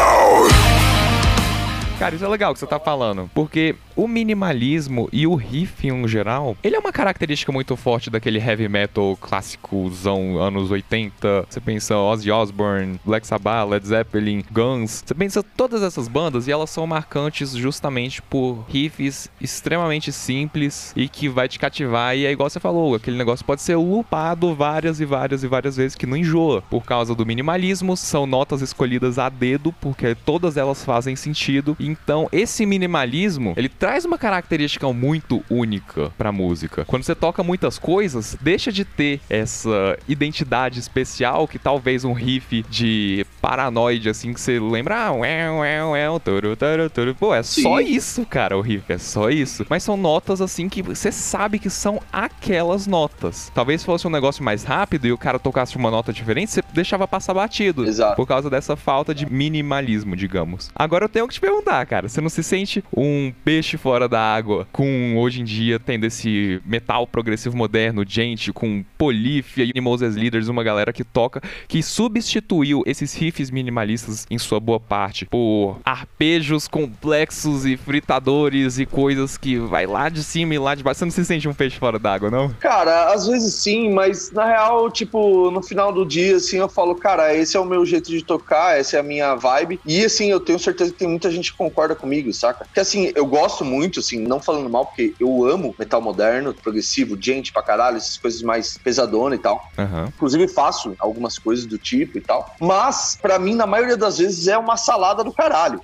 [1.99, 5.91] Cara, isso é legal que você tá falando, porque o minimalismo e o riff em
[5.91, 11.45] um geral, ele é uma característica muito forte daquele heavy metal clássicozão anos 80.
[11.49, 15.03] Você pensa Ozzy Osbourne, Black Sabbath, Led Zeppelin, Guns.
[15.05, 21.09] Você pensa todas essas bandas e elas são marcantes justamente por riffs extremamente simples e
[21.09, 25.01] que vai te cativar e é igual você falou, aquele negócio pode ser loopado várias
[25.01, 26.61] e várias e várias vezes que não enjoa.
[26.61, 31.75] Por causa do minimalismo, são notas escolhidas a dedo porque todas elas fazem sentido.
[31.89, 36.85] Então, esse minimalismo, ele traz uma característica muito única pra música.
[36.85, 42.63] Quando você toca muitas coisas, deixa de ter essa identidade especial que talvez um riff
[42.69, 47.15] de paranoide, assim, que você lembra, ah, ué, ué, ué, turu, turu, turu.
[47.15, 47.85] Pô, é só Sim.
[47.85, 49.65] isso, cara, o riff, é só isso.
[49.69, 53.51] Mas são notas, assim, que você sabe que são aquelas notas.
[53.53, 57.07] Talvez fosse um negócio mais rápido e o cara tocasse uma nota diferente, você deixava
[57.07, 57.85] passar batido.
[57.85, 58.15] Exato.
[58.15, 60.69] Por causa dessa falta de minimalismo, digamos.
[60.75, 64.21] Agora eu tenho que te perguntar, cara, você não se sente um peixe fora da
[64.21, 70.15] água com hoje em dia tendo esse metal progressivo moderno, gente, com Polifia e Moses
[70.15, 75.79] Leaders, uma galera que toca, que substituiu esses riffs minimalistas em sua boa parte por
[75.83, 80.99] arpejos complexos e fritadores e coisas que vai lá de cima e lá de baixo.
[80.99, 82.49] Você não se sente um peixe fora d'água, não?
[82.59, 86.95] Cara, às vezes sim, mas na real, tipo, no final do dia, assim, eu falo,
[86.95, 89.79] cara, esse é o meu jeito de tocar, essa é a minha vibe.
[89.85, 92.65] E assim, eu tenho certeza que tem muita gente que concorda comigo, saca?
[92.65, 97.17] Porque assim, eu gosto muito, assim, não falando mal, porque eu amo metal moderno, progressivo,
[97.19, 99.61] gente pra caralho, essas coisas mais pesadona e tal.
[99.77, 100.09] Aham.
[100.15, 102.45] Inclusive faço algumas coisas do tipo e tal.
[102.59, 105.81] Mas, pra mim, na maioria das vezes, é uma salada do caralho.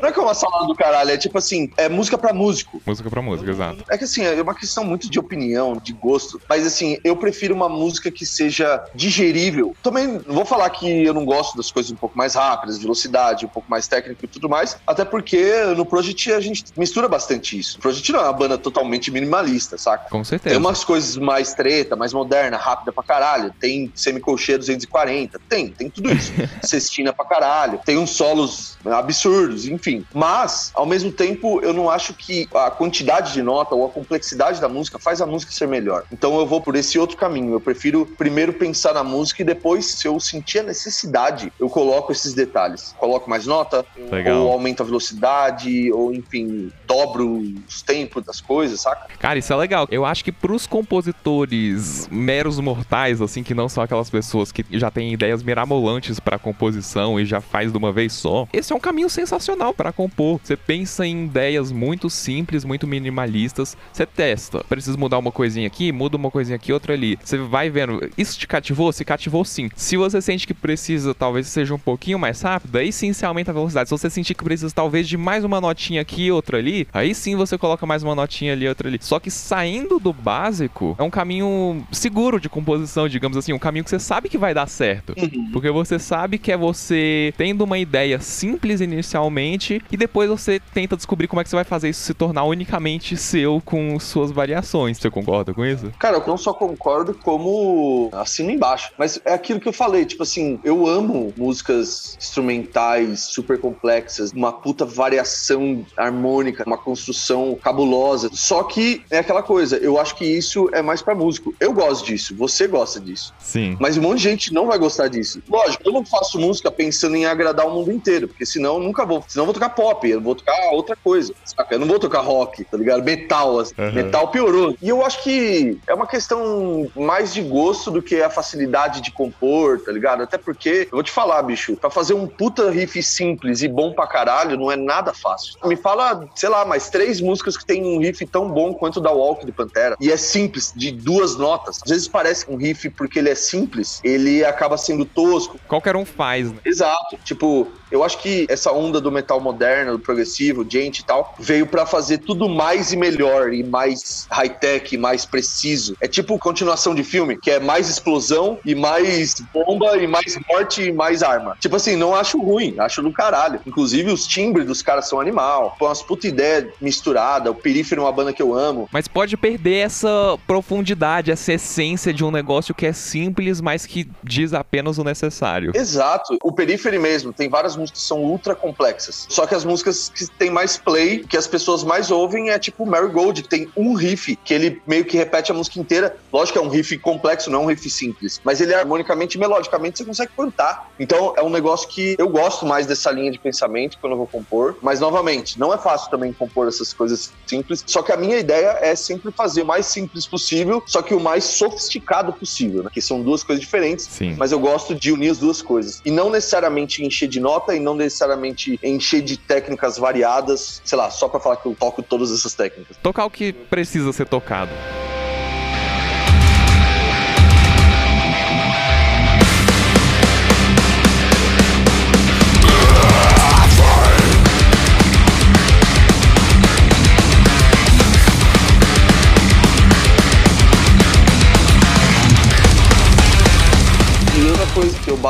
[0.00, 2.80] Não é que é uma salada do caralho, é tipo assim, é música pra músico.
[2.86, 3.84] Música pra música, exato.
[3.90, 6.40] É que assim, é uma questão muito de opinião, de gosto.
[6.48, 9.74] Mas assim, eu prefiro uma música que seja digerível.
[9.82, 13.48] Também vou falar que eu não gosto das coisas um pouco mais rápidas, velocidade, um
[13.48, 14.76] pouco mais técnico e tudo mais.
[14.86, 17.78] Até porque no Project a gente mistura bastante isso.
[17.78, 20.08] O Project não é uma banda totalmente minimalista, saca?
[20.10, 20.54] Com certeza.
[20.54, 23.52] Tem umas coisas mais treta, mais moderna, rápida pra caralho.
[23.58, 25.40] Tem semicolcheia 240.
[25.48, 26.32] Tem, tem tudo isso.
[26.66, 27.80] Cestina pra caralho.
[27.84, 30.04] Tem uns solos absurdos, enfim.
[30.12, 34.60] Mas, ao mesmo tempo, eu não acho que a quantidade de nota ou a complexidade
[34.60, 36.04] da música faz a música ser melhor.
[36.12, 37.52] Então eu vou por esse outro caminho.
[37.52, 42.12] Eu prefiro primeiro pensar na música e depois, se eu sentir a necessidade, eu coloco
[42.12, 42.94] esses detalhes.
[42.98, 44.42] Coloco mais nota, Legal.
[44.42, 49.06] ou aumento a velocidade, ou enfim, dobro os tempos das coisas, saca?
[49.18, 49.86] Cara, isso é legal.
[49.90, 54.90] Eu acho que pros compositores meros mortais, assim, que não são aquelas pessoas que já
[54.90, 58.80] têm ideias mirabolantes pra composição e já faz de uma vez só, esse é um
[58.80, 60.40] caminho sensacional para compor.
[60.42, 64.62] Você pensa em ideias muito simples, muito minimalistas, você testa.
[64.68, 67.18] Precisa mudar uma coisinha aqui, muda uma coisinha aqui, outra ali.
[67.22, 68.92] Você vai vendo, isso te cativou?
[68.92, 69.70] Se cativou sim.
[69.74, 73.50] Se você sente que precisa, talvez seja um pouquinho mais rápido, aí sim você aumenta
[73.50, 73.88] a velocidade.
[73.88, 77.34] Se você sentir que precisa talvez de mais uma notinha aqui, outra ali, aí sim
[77.34, 78.98] você coloca mais uma notinha ali, outra ali.
[79.00, 83.84] Só que saindo do básico é um caminho seguro de composição, digamos assim, um caminho
[83.84, 85.14] que você sabe que vai dar certo.
[85.16, 85.50] Uhum.
[85.52, 90.96] Porque você sabe que é você tendo uma ideia simples inicialmente e depois você tenta
[90.96, 94.98] descobrir como é que você vai fazer isso se tornar unicamente seu com suas variações.
[94.98, 95.90] Você concorda com isso?
[95.98, 98.92] Cara, eu não só concordo, como assino embaixo.
[98.98, 104.52] Mas é aquilo que eu falei, tipo assim, eu amo músicas instrumentais super complexas, uma
[104.52, 108.30] puta variação harmônica, uma construção cabulosa.
[108.32, 111.54] Só que é aquela coisa, eu acho que isso é mais pra músico.
[111.60, 113.32] Eu gosto disso, você gosta disso.
[113.38, 113.76] Sim.
[113.80, 115.42] Mas um monte de gente não vai gostar disso.
[115.48, 119.04] Lógico, eu não faço música pensando em agradar o mundo inteiro, porque senão eu nunca
[119.04, 119.24] vou.
[119.28, 121.32] Senão eu vou tocar pop, eu vou tocar outra coisa.
[121.44, 121.74] Saca?
[121.74, 123.02] Eu não vou tocar rock, tá ligado?
[123.02, 123.58] Metal.
[123.58, 123.74] assim.
[123.78, 123.92] Uhum.
[123.92, 124.76] Metal piorou.
[124.80, 129.10] E eu acho que é uma questão mais de gosto do que a facilidade de
[129.10, 130.22] compor, tá ligado?
[130.22, 133.92] Até porque, eu vou te falar, bicho, pra fazer um puta riff simples e bom
[133.92, 135.54] pra caralho, não é nada fácil.
[135.64, 139.00] Me fala, sei lá, mais três músicas que tem um riff tão bom quanto o
[139.00, 139.96] da Walk de Pantera.
[140.00, 141.80] E é simples, de duas notas.
[141.82, 145.58] Às vezes parece um riff porque ele é simples, ele acaba sendo tosco.
[145.68, 146.21] Qualquer um faz,
[146.52, 146.60] né?
[146.64, 147.18] Exato.
[147.24, 151.66] Tipo, eu acho que essa onda do metal moderno, do progressivo, gente e tal, veio
[151.66, 155.96] pra fazer tudo mais e melhor e mais high-tech, mais preciso.
[156.00, 160.82] É tipo continuação de filme, que é mais explosão e mais bomba e mais morte
[160.82, 161.56] e mais arma.
[161.60, 163.60] Tipo assim, não acho ruim, acho do caralho.
[163.66, 165.76] Inclusive, os timbres dos caras são animal.
[165.78, 167.50] Pô, umas puta ideia misturada.
[167.50, 168.88] O Perífero é uma banda que eu amo.
[168.90, 174.08] Mas pode perder essa profundidade, essa essência de um negócio que é simples, mas que
[174.22, 175.72] diz apenas o necessário.
[175.74, 176.38] Exato.
[176.42, 179.26] O Periphery mesmo, tem várias músicas que são ultra complexas.
[179.28, 182.86] Só que as músicas que tem mais play, que as pessoas mais ouvem, é tipo
[182.86, 186.16] Mary Gold, que tem um riff, que ele meio que repete a música inteira.
[186.32, 188.40] Lógico que é um riff complexo, não é um riff simples.
[188.44, 190.90] Mas ele é harmonicamente e melodicamente, você consegue cantar.
[190.98, 194.26] Então é um negócio que eu gosto mais dessa linha de pensamento quando eu vou
[194.26, 194.76] compor.
[194.80, 197.84] Mas, novamente, não é fácil também compor essas coisas simples.
[197.86, 201.20] Só que a minha ideia é sempre fazer o mais simples possível, só que o
[201.20, 202.90] mais sofisticado possível, né?
[202.92, 204.06] Que são duas coisas diferentes.
[204.10, 204.34] Sim.
[204.38, 206.00] Mas eu gosto de unir as duas coisas.
[206.04, 211.10] E não necessariamente encher de nota e não necessariamente encher de técnicas variadas, sei lá,
[211.10, 212.96] só pra falar que eu toco todas essas técnicas.
[213.02, 214.70] Tocar o que precisa ser tocado.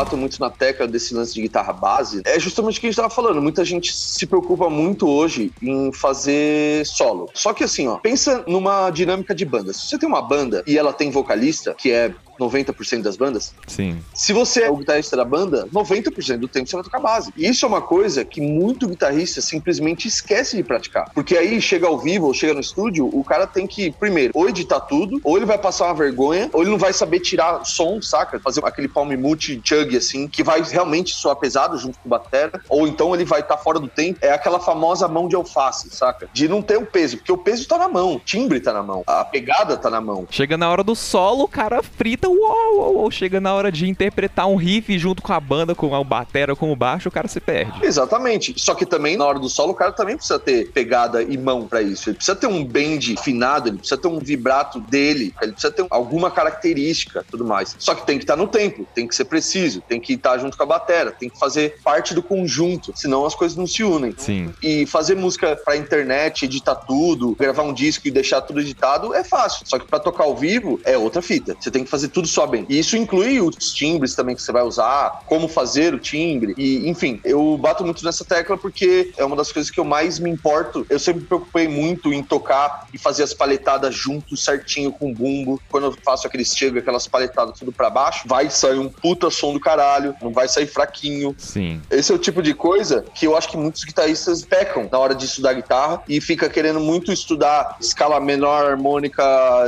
[0.03, 2.97] Bato muito na tecla desse lance de guitarra base é justamente o que a gente
[2.97, 3.41] tava falando.
[3.41, 7.29] Muita gente se preocupa muito hoje em fazer solo.
[7.33, 9.73] Só que assim, ó, pensa numa dinâmica de banda.
[9.73, 13.99] Se você tem uma banda e ela tem vocalista, que é 90% das bandas, Sim.
[14.15, 17.33] se você é o guitarrista da banda, 90% do tempo você vai tocar base.
[17.37, 21.11] E isso é uma coisa que muito guitarrista simplesmente esquece de praticar.
[21.15, 24.49] Porque aí chega ao vivo ou chega no estúdio, o cara tem que, primeiro, ou
[24.49, 28.01] editar tudo, ou ele vai passar uma vergonha, ou ele não vai saber tirar som,
[28.01, 28.41] saca?
[28.41, 32.61] Fazer aquele palm mute chug assim, que vai realmente soar pesado junto com o batera,
[32.69, 34.19] ou então ele vai estar fora do tempo.
[34.23, 36.29] É aquela famosa mão de alface, saca?
[36.33, 38.83] De não ter o peso, porque o peso tá na mão, o timbre tá na
[38.83, 40.27] mão, a pegada tá na mão.
[40.31, 43.11] Chega na hora do solo, o cara frita, uou, uou, uou.
[43.11, 46.73] Chega na hora de interpretar um riff junto com a banda, com o batera, com
[46.73, 47.85] o baixo, o cara se perde.
[47.85, 48.55] Exatamente.
[48.57, 51.67] Só que também, na hora do solo, o cara também precisa ter pegada e mão
[51.67, 52.09] pra isso.
[52.09, 55.87] Ele precisa ter um bend afinado, ele precisa ter um vibrato dele, ele precisa ter
[55.91, 57.75] alguma característica tudo mais.
[57.79, 60.57] Só que tem que estar no tempo, tem que ser preciso, tem que estar junto
[60.57, 64.15] com a batera, tem que fazer parte do conjunto, senão as coisas não se unem.
[64.17, 64.53] Sim.
[64.63, 69.25] E fazer música pra internet, editar tudo, gravar um disco e deixar tudo editado é
[69.25, 69.67] fácil.
[69.67, 71.57] Só que pra tocar ao vivo é outra fita.
[71.59, 72.67] Você tem que fazer tudo só bem.
[72.69, 76.55] E isso inclui os timbres também que você vai usar, como fazer o timbre.
[76.57, 80.19] E, enfim, eu bato muito nessa tecla porque é uma das coisas que eu mais
[80.19, 80.87] me importo.
[80.89, 85.15] Eu sempre me preocupei muito em tocar e fazer as paletadas junto, certinho com o
[85.15, 85.61] bumbo.
[85.71, 89.53] Quando eu faço aqueles chega, aquelas paletadas tudo pra baixo, vai sair um puta som
[89.53, 91.35] do caralho, não vai sair fraquinho.
[91.39, 91.81] Sim.
[91.91, 95.15] Esse é o tipo de coisa que eu acho que muitos guitarristas pecam na hora
[95.15, 99.23] de estudar guitarra e fica querendo muito estudar escala menor harmônica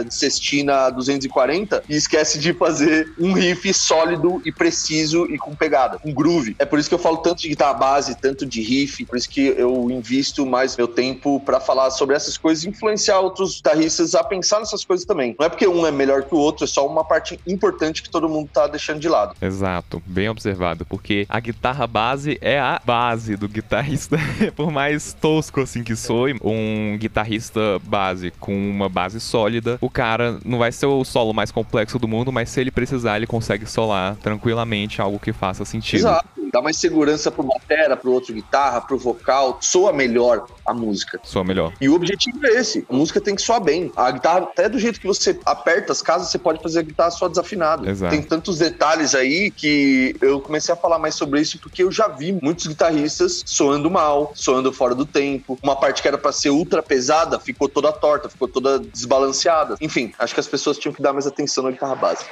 [0.07, 5.55] de sextina 240 e esquece esquece de fazer um riff sólido e preciso e com
[5.55, 6.57] pegada, um groove.
[6.59, 9.29] É por isso que eu falo tanto de guitarra base, tanto de riff, por isso
[9.29, 14.15] que eu invisto mais meu tempo para falar sobre essas coisas e influenciar outros guitarristas
[14.15, 15.35] a pensar nessas coisas também.
[15.39, 18.11] Não é porque um é melhor que o outro, é só uma parte importante que
[18.11, 19.35] todo mundo tá deixando de lado.
[19.41, 24.17] Exato, bem observado, porque a guitarra base é a base do guitarrista,
[24.57, 30.39] por mais tosco assim que soe, um guitarrista base com uma base sólida, o cara
[30.45, 33.67] não vai ser o solo mais complexo do mundo, mas se ele precisar, ele consegue
[33.67, 36.01] solar tranquilamente algo que faça sentido.
[36.01, 36.29] Exato.
[36.55, 39.59] Dá mais segurança pro batera, pro outro guitarra, pro vocal.
[39.61, 41.19] Soa melhor a música.
[41.25, 41.73] Soa melhor.
[41.81, 42.87] E o objetivo é esse.
[42.89, 43.91] A música tem que soar bem.
[43.97, 47.11] A guitarra, até do jeito que você aperta as casas, você pode fazer a guitarra
[47.11, 47.91] só desafinada.
[47.91, 48.13] Exato.
[48.13, 52.07] Tem tantos detalhes aí que eu comecei a falar mais sobre isso porque eu já
[52.07, 55.59] vi muitos guitarristas soando mal, soando fora do tempo.
[55.61, 59.75] Uma parte que era para ser ultra pesada ficou toda torta, ficou toda desbalanceada.
[59.81, 62.25] Enfim, acho que as pessoas tinham que dar mais atenção na guitarra base.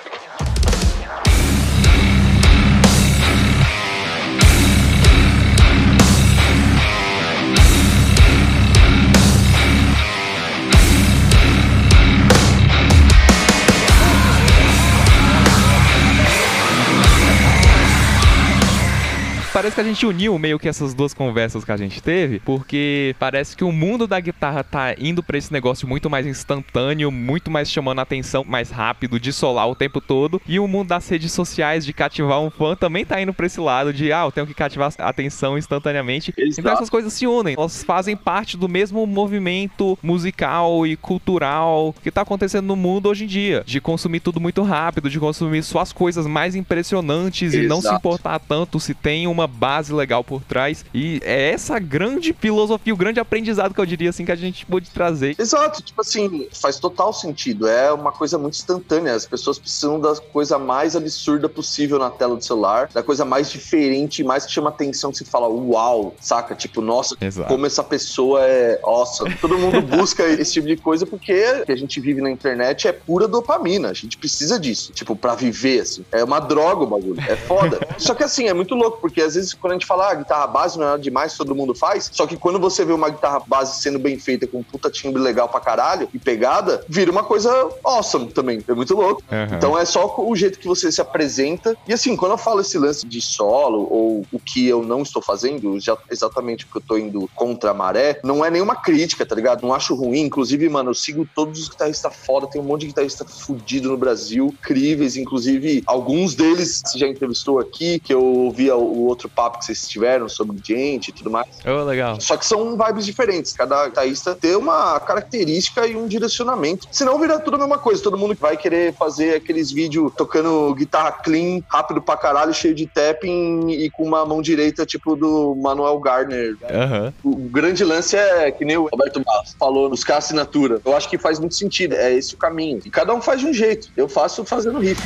[19.52, 23.14] Parece que a gente uniu meio que essas duas conversas que a gente teve, porque
[23.18, 27.50] parece que o mundo da guitarra tá indo pra esse negócio muito mais instantâneo, muito
[27.50, 31.06] mais chamando a atenção mais rápido, de solar o tempo todo, e o mundo das
[31.06, 34.32] redes sociais, de cativar um fã, também tá indo pra esse lado de, ah, eu
[34.32, 36.32] tenho que cativar a atenção instantaneamente.
[36.34, 36.60] Exato.
[36.60, 42.10] Então essas coisas se unem, elas fazem parte do mesmo movimento musical e cultural que
[42.10, 45.80] tá acontecendo no mundo hoje em dia, de consumir tudo muito rápido, de consumir só
[45.80, 47.98] as coisas mais impressionantes e não se Exato.
[47.98, 50.84] importar tanto se tem uma base legal por trás.
[50.94, 54.66] E é essa grande filosofia, o grande aprendizado que eu diria assim que a gente
[54.66, 55.36] pôde trazer.
[55.38, 57.66] Exato, tipo assim, faz total sentido.
[57.68, 59.14] É uma coisa muito instantânea.
[59.14, 63.50] As pessoas precisam da coisa mais absurda possível na tela do celular, da coisa mais
[63.50, 66.54] diferente, mais que chama atenção, que você fala, uau, saca?
[66.54, 67.48] Tipo, nossa, Exato.
[67.48, 69.34] como essa pessoa é awesome.
[69.36, 73.28] Todo mundo busca esse tipo de coisa porque a gente vive na internet é pura
[73.28, 73.90] dopamina.
[73.90, 76.04] A gente precisa disso, tipo, pra viver, assim.
[76.10, 77.20] É uma droga o bagulho.
[77.28, 77.80] É foda.
[77.98, 80.46] Só que assim, é muito louco, porque às vezes quando a gente fala, ah, guitarra
[80.46, 82.10] base não é nada demais, todo mundo faz.
[82.12, 85.20] Só que quando você vê uma guitarra base sendo bem feita, com um puta timbre
[85.20, 87.50] legal pra caralho e pegada, vira uma coisa
[87.84, 88.62] awesome também.
[88.66, 89.22] É muito louco.
[89.30, 89.56] Aham.
[89.56, 91.76] Então é só o jeito que você se apresenta.
[91.86, 95.22] E assim, quando eu falo esse lance de solo ou o que eu não estou
[95.22, 99.34] fazendo, já exatamente porque eu tô indo contra a maré, não é nenhuma crítica, tá
[99.34, 99.62] ligado?
[99.62, 100.20] Não acho ruim.
[100.20, 103.96] Inclusive, mano, eu sigo todos os guitarristas foda, tem um monte de guitarrista fudido no
[103.96, 109.28] Brasil, incríveis, inclusive alguns deles você já entrevistou aqui, que eu ouvi o o outro
[109.28, 111.46] papo que vocês tiveram sobre gente e tudo mais.
[111.64, 112.20] Oh, legal.
[112.20, 113.52] Só que são vibes diferentes.
[113.52, 116.88] Cada guitarrista tem uma característica e um direcionamento.
[116.90, 118.02] Senão vira tudo a mesma coisa.
[118.02, 122.86] Todo mundo vai querer fazer aqueles vídeos tocando guitarra clean, rápido pra caralho, cheio de
[122.86, 126.56] tapping e com uma mão direita, tipo do Manuel Gardner.
[126.70, 127.14] Aham.
[127.22, 130.80] O grande lance é que nem o Roberto Barros falou, buscar assinatura.
[130.84, 131.94] Eu acho que faz muito sentido.
[131.94, 132.80] É esse o caminho.
[132.84, 133.88] E cada um faz de um jeito.
[133.96, 135.00] Eu faço fazendo riff.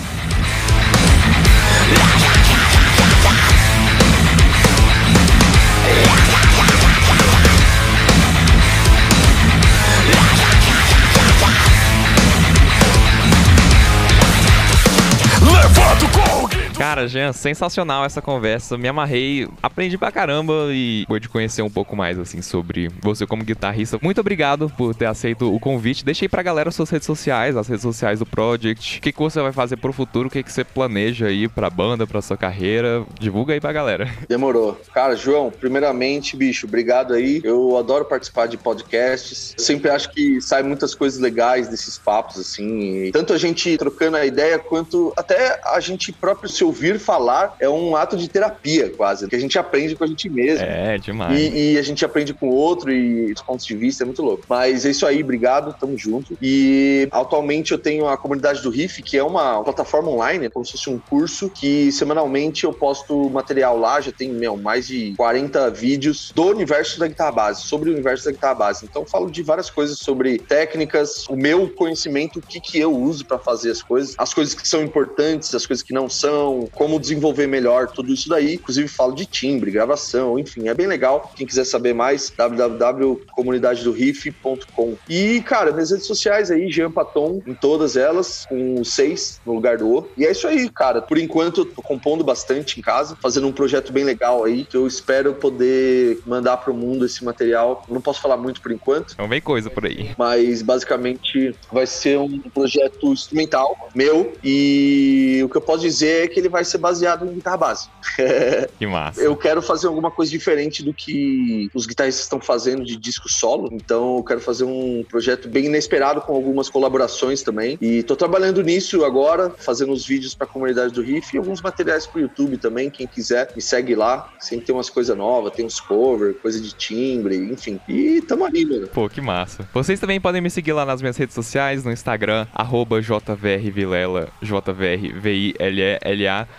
[15.66, 18.76] Levanto com o Cara, Jean, sensacional essa conversa.
[18.76, 23.42] Me amarrei, aprendi pra caramba e pude conhecer um pouco mais, assim, sobre você como
[23.42, 23.98] guitarrista.
[24.02, 26.04] Muito obrigado por ter aceito o convite.
[26.04, 28.98] Deixa aí pra galera suas redes sociais, as redes sociais do Project.
[28.98, 30.28] O que, que você vai fazer pro futuro?
[30.28, 33.06] O que, que você planeja aí pra banda, pra sua carreira?
[33.18, 34.10] Divulga aí pra galera.
[34.28, 34.78] Demorou.
[34.92, 37.40] Cara, João, primeiramente, bicho, obrigado aí.
[37.42, 39.54] Eu adoro participar de podcasts.
[39.56, 43.06] Sempre acho que sai muitas coisas legais desses papos, assim.
[43.06, 47.56] E tanto a gente trocando a ideia, quanto até a gente próprio se ouvir falar
[47.60, 49.28] é um ato de terapia, quase.
[49.28, 50.64] Que a gente aprende com a gente mesmo.
[50.64, 51.38] É, demais.
[51.38, 54.22] E, e a gente aprende com o outro e os pontos de vista é muito
[54.22, 54.44] louco.
[54.48, 56.36] Mas é isso aí, obrigado, tamo junto.
[56.40, 60.72] E atualmente eu tenho a comunidade do Riff, que é uma plataforma online, como se
[60.72, 65.70] fosse um curso, que semanalmente eu posto material lá, já tem, meu, mais de 40
[65.70, 68.84] vídeos do universo da guitarra base, sobre o universo da guitarra base.
[68.84, 72.94] Então eu falo de várias coisas sobre técnicas, o meu conhecimento, o que, que eu
[72.94, 76.55] uso pra fazer as coisas, as coisas que são importantes, as coisas que não são,
[76.56, 78.54] gravação, como desenvolver melhor tudo isso daí.
[78.54, 81.30] Inclusive falo de timbre, gravação, enfim, é bem legal.
[81.36, 84.96] Quem quiser saber mais, www.comunidadedoriff.com.
[85.08, 89.78] E, cara, minhas redes sociais aí, Jean Paton, em todas elas, com seis no lugar
[89.78, 90.08] do O.
[90.16, 91.02] E é isso aí, cara.
[91.02, 94.76] Por enquanto, eu tô compondo bastante em casa, fazendo um projeto bem legal aí, que
[94.76, 97.84] eu espero poder mandar pro mundo esse material.
[97.88, 99.16] Não posso falar muito por enquanto.
[99.18, 100.10] Não vem coisa por aí.
[100.16, 106.28] Mas basicamente vai ser um projeto instrumental meu e o que eu posso dizer é
[106.28, 107.88] que ele vai ser baseado em guitarra base.
[108.78, 109.20] que massa.
[109.20, 113.68] Eu quero fazer alguma coisa diferente do que os guitarristas estão fazendo de disco solo,
[113.72, 117.78] então eu quero fazer um projeto bem inesperado com algumas colaborações também.
[117.80, 121.60] E tô trabalhando nisso agora, fazendo os vídeos para a comunidade do Riff e alguns
[121.60, 125.64] materiais pro YouTube também, quem quiser me segue lá, sempre tem umas coisas novas, tem
[125.64, 127.80] uns cover, coisa de timbre, enfim.
[127.88, 128.88] E tamo ali, mano.
[128.88, 129.68] Pô, que massa.
[129.72, 134.96] Vocês também podem me seguir lá nas minhas redes sociais, no Instagram, arroba jvrvilela, jvrvillela.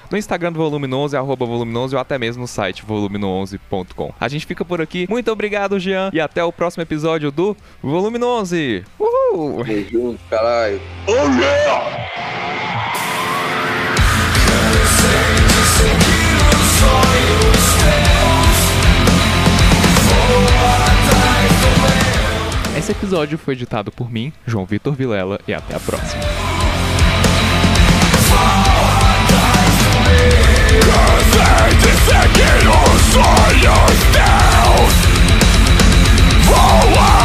[0.10, 4.14] No Instagram do Voluminoso arroba voluminoso ou até mesmo no site volumino11.com.
[4.20, 5.06] A gente fica por aqui.
[5.10, 8.84] Muito obrigado, Jean, e até o próximo episódio do Volume 11.
[9.00, 9.64] Uhul!
[9.66, 10.82] Tamo junto, caralho.
[11.08, 12.08] Oh yeah!
[22.78, 26.22] Esse episódio foi editado por mim, João Vitor Vilela, e até a próxima.
[30.80, 34.94] Cansei de seguir os sonhos teus
[36.46, 37.17] Vou